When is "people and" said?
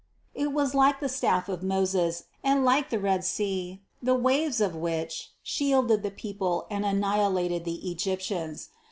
6.09-6.83